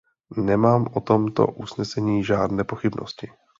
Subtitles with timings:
[0.37, 3.29] Nemám o tomto usnesení žádné pochybnosti.